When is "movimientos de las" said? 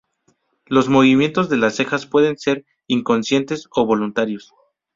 0.89-1.75